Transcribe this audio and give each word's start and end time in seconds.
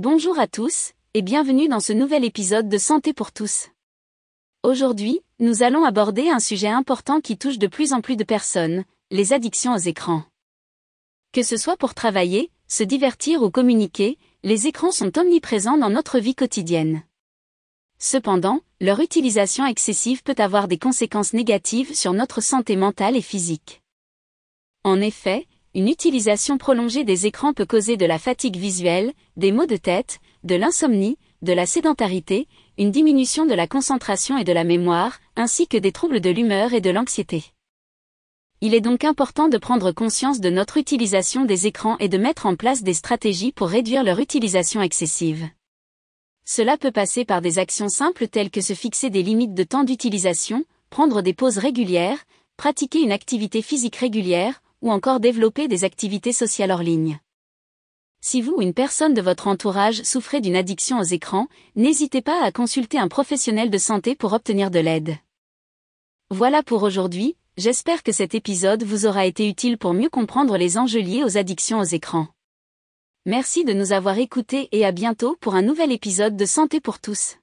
Bonjour 0.00 0.38
à 0.38 0.46
tous, 0.46 0.92
et 1.12 1.22
bienvenue 1.22 1.66
dans 1.66 1.80
ce 1.80 1.92
nouvel 1.92 2.24
épisode 2.24 2.68
de 2.68 2.78
Santé 2.78 3.12
pour 3.12 3.32
tous. 3.32 3.66
Aujourd'hui, 4.62 5.22
nous 5.40 5.64
allons 5.64 5.82
aborder 5.84 6.28
un 6.28 6.38
sujet 6.38 6.68
important 6.68 7.20
qui 7.20 7.36
touche 7.36 7.58
de 7.58 7.66
plus 7.66 7.92
en 7.92 8.00
plus 8.00 8.14
de 8.14 8.22
personnes, 8.22 8.84
les 9.10 9.32
addictions 9.32 9.74
aux 9.74 9.78
écrans. 9.78 10.22
Que 11.32 11.42
ce 11.42 11.56
soit 11.56 11.76
pour 11.76 11.94
travailler, 11.94 12.52
se 12.68 12.84
divertir 12.84 13.42
ou 13.42 13.50
communiquer, 13.50 14.18
les 14.44 14.68
écrans 14.68 14.92
sont 14.92 15.18
omniprésents 15.18 15.78
dans 15.78 15.90
notre 15.90 16.20
vie 16.20 16.36
quotidienne. 16.36 17.02
Cependant, 17.98 18.60
leur 18.80 19.00
utilisation 19.00 19.66
excessive 19.66 20.22
peut 20.22 20.36
avoir 20.38 20.68
des 20.68 20.78
conséquences 20.78 21.32
négatives 21.32 21.92
sur 21.96 22.12
notre 22.12 22.40
santé 22.40 22.76
mentale 22.76 23.16
et 23.16 23.20
physique. 23.20 23.82
En 24.84 25.00
effet, 25.00 25.48
une 25.78 25.86
utilisation 25.86 26.58
prolongée 26.58 27.04
des 27.04 27.26
écrans 27.26 27.52
peut 27.52 27.64
causer 27.64 27.96
de 27.96 28.04
la 28.04 28.18
fatigue 28.18 28.56
visuelle, 28.56 29.12
des 29.36 29.52
maux 29.52 29.66
de 29.66 29.76
tête, 29.76 30.18
de 30.42 30.56
l'insomnie, 30.56 31.18
de 31.42 31.52
la 31.52 31.66
sédentarité, 31.66 32.48
une 32.78 32.90
diminution 32.90 33.46
de 33.46 33.54
la 33.54 33.68
concentration 33.68 34.36
et 34.38 34.42
de 34.42 34.52
la 34.52 34.64
mémoire, 34.64 35.20
ainsi 35.36 35.68
que 35.68 35.76
des 35.76 35.92
troubles 35.92 36.18
de 36.18 36.30
l'humeur 36.30 36.72
et 36.74 36.80
de 36.80 36.90
l'anxiété. 36.90 37.44
Il 38.60 38.74
est 38.74 38.80
donc 38.80 39.04
important 39.04 39.46
de 39.46 39.56
prendre 39.56 39.92
conscience 39.92 40.40
de 40.40 40.50
notre 40.50 40.78
utilisation 40.78 41.44
des 41.44 41.68
écrans 41.68 41.96
et 41.98 42.08
de 42.08 42.18
mettre 42.18 42.46
en 42.46 42.56
place 42.56 42.82
des 42.82 42.94
stratégies 42.94 43.52
pour 43.52 43.68
réduire 43.68 44.02
leur 44.02 44.18
utilisation 44.18 44.82
excessive. 44.82 45.48
Cela 46.44 46.76
peut 46.76 46.90
passer 46.90 47.24
par 47.24 47.40
des 47.40 47.60
actions 47.60 47.88
simples 47.88 48.26
telles 48.26 48.50
que 48.50 48.62
se 48.62 48.74
fixer 48.74 49.10
des 49.10 49.22
limites 49.22 49.54
de 49.54 49.62
temps 49.62 49.84
d'utilisation, 49.84 50.64
prendre 50.90 51.22
des 51.22 51.34
pauses 51.34 51.58
régulières, 51.58 52.18
pratiquer 52.56 53.00
une 53.00 53.12
activité 53.12 53.62
physique 53.62 53.94
régulière, 53.94 54.60
ou 54.82 54.90
encore 54.90 55.20
développer 55.20 55.68
des 55.68 55.84
activités 55.84 56.32
sociales 56.32 56.70
hors 56.70 56.82
ligne. 56.82 57.18
Si 58.20 58.40
vous 58.40 58.54
ou 58.56 58.62
une 58.62 58.74
personne 58.74 59.14
de 59.14 59.22
votre 59.22 59.46
entourage 59.46 60.02
souffrez 60.02 60.40
d'une 60.40 60.56
addiction 60.56 60.98
aux 60.98 61.04
écrans, 61.04 61.46
n'hésitez 61.76 62.20
pas 62.20 62.42
à 62.42 62.50
consulter 62.50 62.98
un 62.98 63.08
professionnel 63.08 63.70
de 63.70 63.78
santé 63.78 64.14
pour 64.14 64.32
obtenir 64.32 64.70
de 64.70 64.80
l'aide. 64.80 65.16
Voilà 66.30 66.62
pour 66.62 66.82
aujourd'hui, 66.82 67.36
j'espère 67.56 68.02
que 68.02 68.12
cet 68.12 68.34
épisode 68.34 68.82
vous 68.82 69.06
aura 69.06 69.24
été 69.24 69.48
utile 69.48 69.78
pour 69.78 69.94
mieux 69.94 70.10
comprendre 70.10 70.56
les 70.56 70.78
enjeux 70.78 71.00
liés 71.00 71.24
aux 71.24 71.38
addictions 71.38 71.78
aux 71.78 71.84
écrans. 71.84 72.28
Merci 73.24 73.64
de 73.64 73.72
nous 73.72 73.92
avoir 73.92 74.18
écoutés 74.18 74.68
et 74.72 74.84
à 74.84 74.92
bientôt 74.92 75.36
pour 75.40 75.54
un 75.54 75.62
nouvel 75.62 75.92
épisode 75.92 76.36
de 76.36 76.44
Santé 76.44 76.80
pour 76.80 76.98
tous. 76.98 77.36